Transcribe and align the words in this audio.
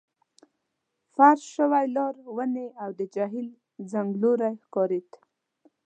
فرش 1.13 1.41
شوي 1.55 1.85
لار، 1.95 2.15
ونې، 2.35 2.67
او 2.83 2.89
د 2.99 3.01
جهیل 3.13 3.47
څنګلوری 3.91 4.51
ښکارېد. 4.63 5.09